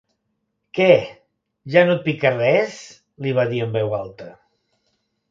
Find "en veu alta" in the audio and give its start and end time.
3.67-4.31